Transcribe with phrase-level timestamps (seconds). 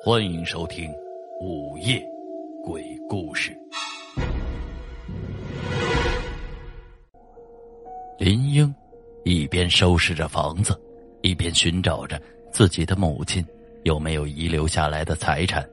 [0.00, 0.88] 欢迎收听
[1.40, 2.00] 《午夜
[2.64, 3.50] 鬼故事》。
[8.16, 8.72] 林英
[9.24, 10.80] 一边收拾着房子，
[11.20, 12.20] 一边寻找着
[12.52, 13.44] 自己的母亲
[13.82, 15.68] 有没有遗留下来的财产。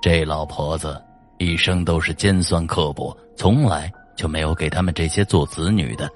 [0.00, 0.98] 这老婆子
[1.36, 6.08] 一生都是尖酸刻薄，从来就没有给他们这些做子女的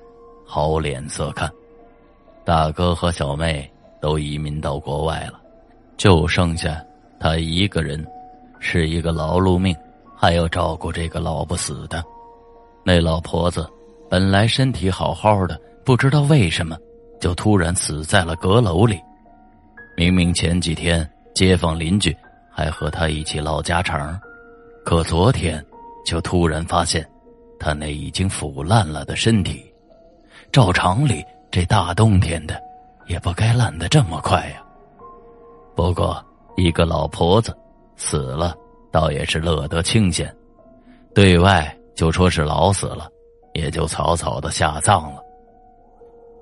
[0.47, 1.53] 好脸色看。
[2.43, 3.71] 大哥和小妹
[4.01, 5.39] 都移民到国外了，
[5.99, 6.83] 就剩下。
[7.23, 8.05] 他一个人
[8.59, 9.77] 是一个劳碌命，
[10.17, 12.03] 还要照顾这个老不死的。
[12.85, 13.65] 那老婆子
[14.11, 16.77] 本来身体好好的，不知道为什么
[17.21, 19.01] 就突然死在了阁楼里。
[19.97, 22.13] 明明前几天街坊邻居
[22.51, 24.21] 还和他一起唠家常，
[24.85, 25.65] 可昨天
[26.05, 27.09] 就突然发现
[27.57, 29.65] 他那已经腐烂了的身体。
[30.51, 32.61] 照常理，这大冬天的
[33.07, 34.61] 也不该烂得这么快呀。
[35.77, 36.21] 不过。
[36.57, 37.57] 一个老婆子
[37.97, 38.55] 死了，
[38.91, 40.35] 倒也是乐得清闲，
[41.15, 43.09] 对外就说是老死了，
[43.55, 45.23] 也就草草的下葬了。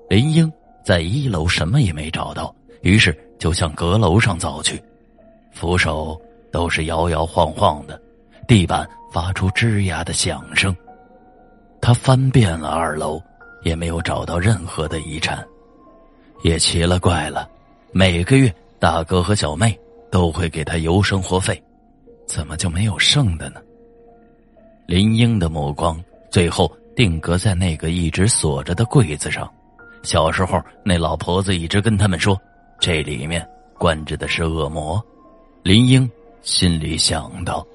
[0.09, 0.51] 林英
[0.83, 4.81] 在一楼什么也没找到，于是就向阁楼上走去，
[5.53, 6.19] 扶手
[6.51, 7.99] 都是摇摇晃晃的，
[8.47, 10.75] 地板发出吱呀的响声。
[11.79, 13.21] 他翻遍了二楼，
[13.63, 15.43] 也没有找到任何的遗产，
[16.43, 17.49] 也奇了怪了，
[17.91, 19.79] 每个月大哥和小妹。
[20.11, 21.61] 都会给他邮生活费，
[22.27, 23.61] 怎么就没有剩的呢？
[24.85, 29.49] 林英的目光最后定格在那个一直锁着的柜子上。
[30.03, 32.37] 小时候，那老婆子一直跟他们说，
[32.79, 35.01] 这里面关着的是恶魔。
[35.63, 36.09] 林英
[36.41, 37.65] 心里想到，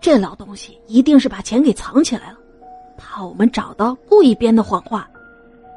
[0.00, 2.38] 这老东西一定是把钱给藏起来了，
[2.96, 5.08] 怕我们找到，故意编的谎话。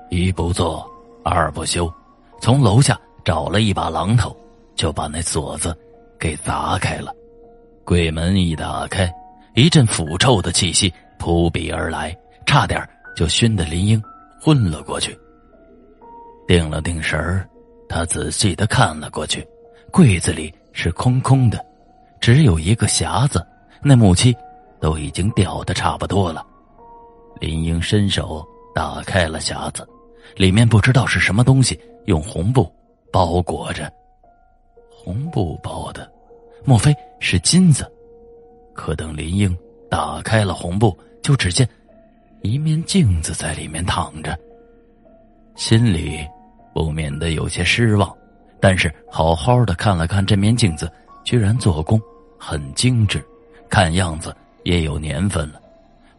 [0.09, 0.89] 一不做
[1.23, 1.91] 二不休，
[2.39, 4.35] 从楼下找了一把榔头，
[4.75, 5.77] 就把那锁子。
[6.23, 7.13] 给砸开了，
[7.83, 9.13] 柜门一打开，
[9.55, 12.81] 一阵腐臭的气息扑鼻而来，差点
[13.13, 14.01] 就熏得林英
[14.39, 15.19] 昏了过去。
[16.47, 17.45] 定了定神儿，
[17.89, 19.45] 他仔细的看了过去，
[19.91, 21.59] 柜子里是空空的，
[22.21, 23.45] 只有一个匣子，
[23.81, 24.33] 那木漆
[24.79, 26.41] 都已经掉的差不多了。
[27.41, 28.41] 林英伸手
[28.73, 29.85] 打开了匣子，
[30.37, 32.73] 里面不知道是什么东西，用红布
[33.11, 33.91] 包裹着，
[34.89, 36.12] 红布包的。
[36.65, 37.89] 莫非是金子？
[38.73, 39.55] 可等林英
[39.89, 41.67] 打开了红布，就只见
[42.41, 44.37] 一面镜子在里面躺着。
[45.55, 46.27] 心里
[46.73, 48.11] 不免的有些失望，
[48.59, 50.91] 但是好好的看了看这面镜子，
[51.23, 52.01] 居然做工
[52.39, 53.23] 很精致，
[53.69, 55.61] 看样子也有年份了。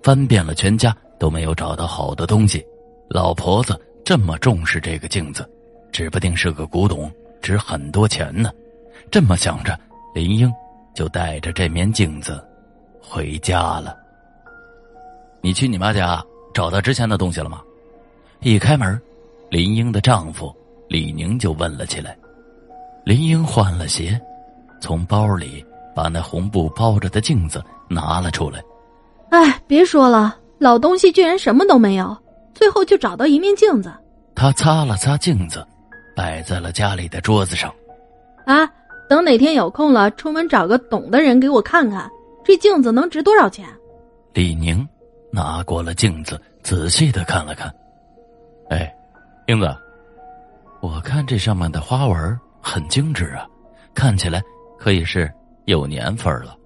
[0.03, 2.65] 翻遍了全家都没有找到好的东西，
[3.09, 5.44] 老婆子这么重视这个镜子，
[5.91, 7.10] 指不定是个古董，
[7.43, 8.53] 值很多钱呢。
[9.10, 9.77] 这么想着。
[10.15, 10.51] 林英
[10.95, 12.43] 就带着这面镜子
[13.03, 13.97] 回家了。
[15.41, 17.61] 你去你妈家找到之前的东西了吗？
[18.39, 19.01] 一开门，
[19.51, 20.55] 林英的丈夫
[20.89, 22.17] 李宁就问了起来。
[23.05, 24.19] 林英换了鞋，
[24.81, 25.67] 从包里
[25.97, 28.63] 把那红布包着的镜子拿了出来。
[29.31, 32.17] 哎，别说了，老东西居然什么都没有，
[32.55, 33.93] 最后就找到一面镜子。
[34.37, 35.67] 他擦了擦镜子，
[36.15, 37.75] 摆在了家里的桌子上。
[38.47, 38.71] 啊。
[39.09, 42.10] 等哪天有空了，出门找个懂的人给我看看，
[42.44, 43.69] 这镜子能值多少钱？
[44.32, 44.87] 李宁
[45.31, 47.72] 拿过了镜子，仔细的看了看。
[48.70, 48.92] 哎，
[49.47, 49.76] 英子，
[50.81, 53.47] 我看这上面的花纹很精致啊，
[53.94, 54.42] 看起来
[54.78, 55.31] 可以是
[55.66, 56.56] 有年份了，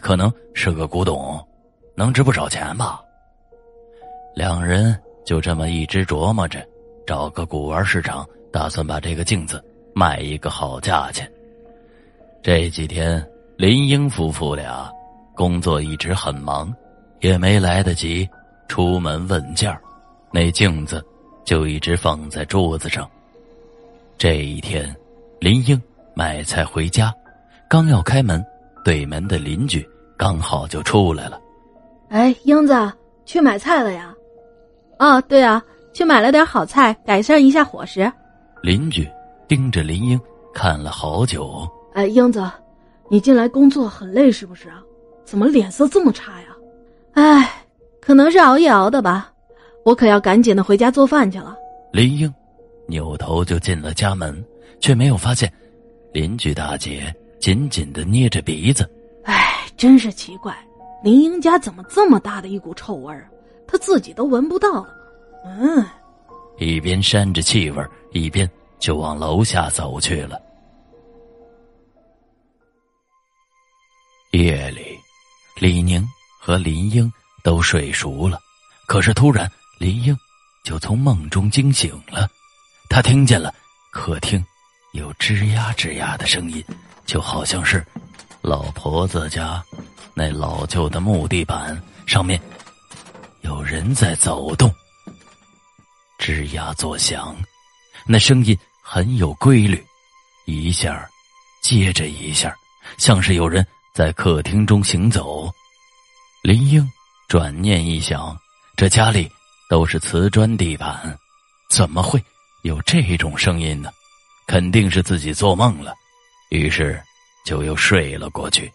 [0.00, 1.40] 可能是个古董，
[1.94, 3.00] 能值不少钱吧？
[4.34, 6.60] 两人就这么一直琢磨着，
[7.06, 11.30] 找个古玩市场，打算把这个镜子卖一个好价钱。
[12.44, 14.92] 这几天，林英夫妇俩
[15.34, 16.70] 工作一直很忙，
[17.20, 18.28] 也没来得及
[18.68, 19.80] 出门问价
[20.30, 21.02] 那镜子
[21.42, 23.10] 就一直放在桌子上。
[24.18, 24.94] 这一天，
[25.40, 25.82] 林英
[26.12, 27.10] 买菜回家，
[27.66, 28.44] 刚要开门，
[28.84, 29.82] 对门的邻居
[30.14, 31.40] 刚好就出来了。
[32.10, 32.92] 哎，英子，
[33.24, 34.14] 去买菜了呀？
[34.98, 35.64] 哦，对啊，
[35.94, 38.12] 去买了点好菜，改善一下伙食。
[38.60, 39.08] 邻居
[39.48, 40.20] 盯着林英
[40.52, 41.66] 看了好久。
[41.94, 42.44] 哎，英子，
[43.08, 44.82] 你进来工作很累是不是啊？
[45.24, 46.48] 怎么脸色这么差呀？
[47.12, 47.64] 哎，
[48.00, 49.32] 可能是熬夜熬的吧。
[49.84, 51.56] 我可要赶紧的回家做饭去了。
[51.92, 52.32] 林英
[52.86, 54.44] 扭头就进了家门，
[54.80, 55.50] 却没有发现
[56.12, 58.88] 邻居大姐紧紧的捏着鼻子。
[59.22, 60.56] 哎，真是奇怪，
[61.02, 63.28] 林英家怎么这么大的一股臭味儿？
[63.68, 64.88] 她自己都闻不到了。
[65.44, 65.84] 嗯，
[66.58, 68.50] 一边扇着气味，一边
[68.80, 70.40] 就往楼下走去了。
[74.36, 74.98] 夜里，
[75.60, 76.04] 李宁
[76.40, 77.10] 和林英
[77.44, 78.40] 都睡熟了，
[78.88, 79.48] 可是突然，
[79.78, 80.16] 林英
[80.64, 82.28] 就从梦中惊醒了。
[82.88, 83.54] 他听见了
[83.92, 84.44] 客厅
[84.92, 86.64] 有吱呀吱呀的声音，
[87.06, 87.86] 就好像是
[88.42, 89.64] 老婆子家
[90.14, 92.40] 那老旧的木地板上面
[93.42, 94.68] 有人在走动，
[96.18, 97.36] 吱呀作响，
[98.04, 99.80] 那声音很有规律，
[100.46, 101.08] 一下
[101.62, 102.52] 接着一下，
[102.98, 103.64] 像是有人。
[103.94, 105.48] 在客厅中行走，
[106.42, 106.84] 林英
[107.28, 108.36] 转念一想，
[108.76, 109.30] 这家里
[109.70, 111.16] 都是瓷砖地板，
[111.70, 112.20] 怎么会
[112.62, 113.92] 有这种声音呢？
[114.48, 115.94] 肯定是自己做梦了，
[116.50, 117.00] 于是
[117.46, 118.68] 就又睡了过去。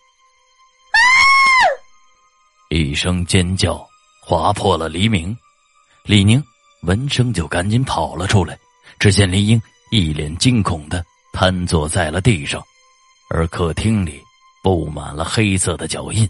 [2.69, 3.85] 一声尖叫
[4.23, 5.37] 划破了黎明，
[6.05, 6.41] 李宁
[6.83, 8.57] 闻声就赶紧跑了出来，
[8.97, 9.61] 只见林英
[9.91, 12.63] 一脸惊恐的瘫坐在了地上，
[13.29, 14.23] 而客厅里。
[14.61, 16.29] 布满了黑色的脚印，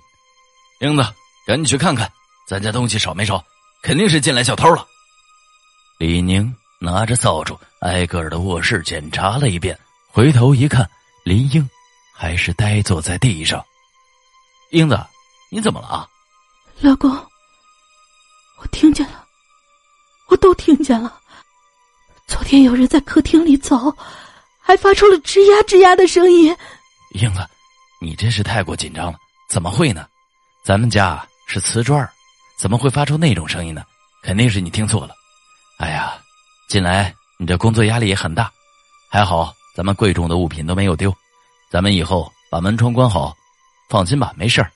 [0.81, 1.03] 英子，
[1.47, 2.11] 赶紧去看看，
[2.47, 3.43] 咱家东西少没少？
[3.81, 4.85] 肯定是进来小偷了。
[5.97, 9.77] 李宁拿着扫帚，挨个的卧室检查了一遍，
[10.07, 10.89] 回头一看，
[11.23, 11.67] 林英
[12.13, 13.65] 还是呆坐在地上。
[14.71, 14.99] 英子，
[15.49, 16.07] 你怎么了啊？
[16.81, 17.09] 老公，
[18.61, 19.25] 我听见了，
[20.27, 21.19] 我都听见了。
[22.27, 23.95] 昨天有人在客厅里走，
[24.61, 26.55] 还发出了吱呀吱呀的声音。
[27.15, 27.39] 英子。
[28.01, 29.17] 你真是太过紧张了，
[29.49, 30.07] 怎么会呢？
[30.63, 32.09] 咱们家是瓷砖，
[32.57, 33.83] 怎么会发出那种声音呢？
[34.21, 35.13] 肯定是你听错了。
[35.79, 36.17] 哎呀，
[36.69, 38.51] 近来你这工作压力也很大，
[39.09, 41.13] 还好咱们贵重的物品都没有丢。
[41.69, 43.35] 咱们以后把门窗关好，
[43.89, 44.71] 放心吧，没事儿。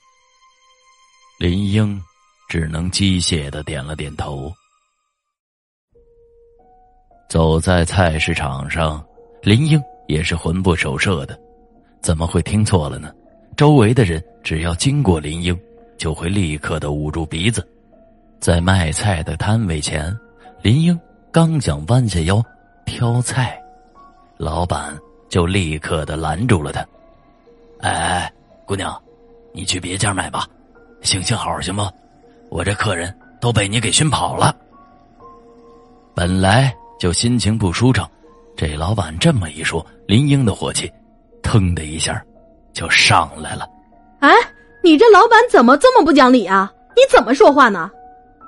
[1.39, 2.01] 林英
[2.47, 4.53] 只能机械的点了点头。
[7.29, 9.03] 走在菜市场上，
[9.41, 11.39] 林英也是魂不守舍的。
[12.03, 13.09] 怎么会听错了呢？
[13.55, 15.57] 周围的人只要经过林英，
[15.97, 17.65] 就会立刻的捂住鼻子。
[18.41, 20.13] 在卖菜的摊位前，
[20.61, 20.99] 林英
[21.31, 22.43] 刚想弯下腰
[22.85, 23.57] 挑菜，
[24.35, 24.93] 老板
[25.29, 26.85] 就立刻的拦住了他。
[27.79, 28.29] 哎，
[28.65, 29.01] 姑娘，
[29.53, 30.45] 你去别家买吧，
[31.03, 31.89] 行行好行吗？
[32.49, 34.53] 我这客人都被你给熏跑了。
[36.13, 38.09] 本来就心情不舒畅，
[38.57, 40.91] 这老板这么一说，林英的火气。
[41.43, 42.23] 腾的一下，
[42.73, 43.67] 就上来了。
[44.19, 44.31] 哎，
[44.81, 46.71] 你这老板怎么这么不讲理啊？
[46.95, 47.91] 你怎么说话呢？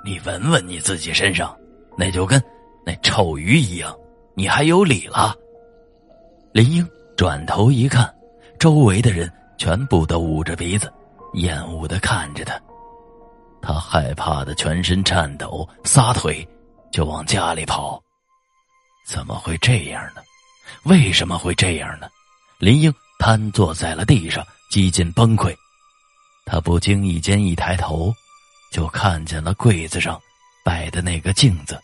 [0.04, 1.56] 你闻闻你自己身上，
[1.96, 2.42] 那就跟
[2.84, 3.94] 那臭鱼一样，
[4.34, 5.34] 你还有理了？
[6.52, 8.12] 林英转头一看，
[8.58, 10.92] 周围的人全部都捂着鼻子，
[11.34, 12.58] 厌恶的看着他。
[13.60, 16.46] 他害怕的全身颤抖，撒腿
[16.92, 18.00] 就往家里跑。
[19.06, 20.22] 怎么会这样呢？
[20.84, 22.06] 为什么会这样呢？
[22.58, 25.54] 林英瘫坐在了地上，几近崩溃。
[26.46, 28.14] 他不经意间一抬头，
[28.72, 30.18] 就看见了柜子上
[30.64, 31.78] 摆的那个镜子。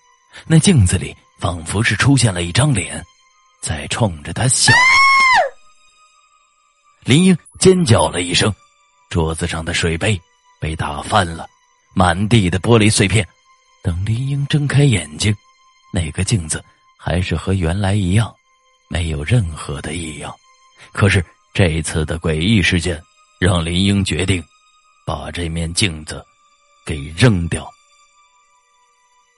[0.46, 3.04] 那镜子里仿佛是出现了一张脸，
[3.60, 4.72] 在冲着他笑。
[7.04, 8.54] 林英尖叫了一声，
[9.10, 10.18] 桌子上的水杯
[10.58, 11.46] 被打翻了，
[11.94, 13.26] 满地的玻璃碎片。
[13.82, 15.34] 等林英睁开眼睛，
[15.92, 16.64] 那个镜子
[16.96, 18.34] 还是和原来一样，
[18.88, 20.34] 没有任何的异样。
[20.90, 21.24] 可是
[21.54, 23.00] 这次的诡异事件，
[23.38, 24.42] 让林英决定
[25.06, 26.24] 把这面镜子
[26.84, 27.70] 给扔掉。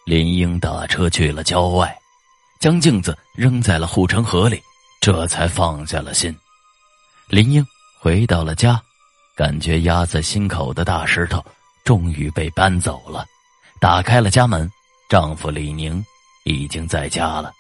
[0.07, 1.97] 林英打车去了郊外，
[2.61, 4.61] 将镜子扔在了护城河里，
[5.01, 6.37] 这才放下了心。
[7.29, 7.67] 林英
[7.99, 8.81] 回到了家，
[9.35, 11.45] 感觉压在心口的大石头
[11.85, 13.25] 终于被搬走了。
[13.81, 14.71] 打开了家门，
[15.09, 16.05] 丈夫李宁
[16.45, 17.53] 已经在家了。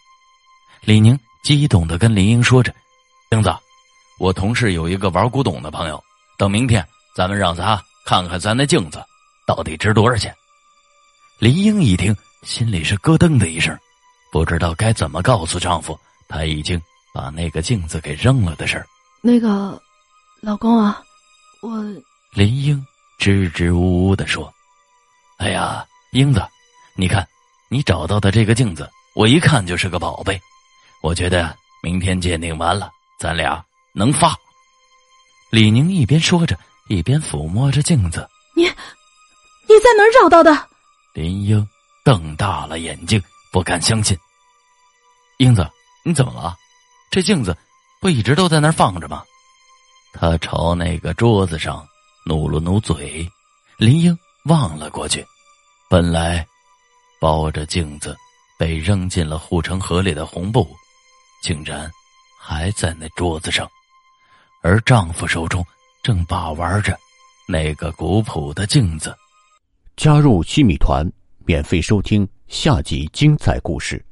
[0.82, 2.74] 李宁激动的跟林英说着
[3.32, 3.50] ：“英子。”
[4.18, 6.02] 我同事有一个玩古董的朋友，
[6.38, 9.04] 等明天咱们让他看看咱那镜子
[9.46, 10.34] 到底值多少钱。
[11.38, 13.76] 林英一听，心里是咯噔的一声，
[14.30, 16.80] 不知道该怎么告诉丈夫，他已经
[17.12, 18.86] 把那个镜子给扔了的事儿。
[19.20, 19.80] 那个，
[20.40, 21.02] 老公啊，
[21.60, 21.82] 我
[22.32, 22.86] 林英
[23.18, 24.52] 支支吾吾的说
[25.38, 26.40] ：“哎呀，英子，
[26.96, 27.26] 你看
[27.68, 30.40] 你找到的这个镜子，我一看就是个宝贝。
[31.02, 33.62] 我觉得明天鉴定完了，咱俩。”
[33.94, 34.36] 能发。
[35.50, 36.58] 李宁一边说着，
[36.88, 38.28] 一边抚摸着镜子。
[38.56, 40.68] 你，你在哪儿找到的？
[41.12, 41.66] 林英
[42.04, 43.22] 瞪大了眼睛，
[43.52, 44.18] 不敢相信。
[45.38, 45.68] 英子，
[46.04, 46.56] 你怎么了？
[47.08, 47.56] 这镜子
[48.00, 49.22] 不一直都在那儿放着吗？
[50.12, 51.86] 他朝那个桌子上
[52.26, 53.30] 努了努嘴。
[53.76, 55.24] 林英望了过去，
[55.88, 56.44] 本来
[57.20, 58.16] 包着镜子
[58.58, 60.68] 被扔进了护城河里的红布，
[61.42, 61.90] 竟然
[62.40, 63.68] 还在那桌子上。
[64.64, 65.62] 而丈夫手中
[66.02, 66.98] 正把玩着
[67.46, 69.14] 那个古朴的镜子。
[69.94, 71.06] 加入西米团，
[71.44, 74.02] 免费收听下集精彩故事。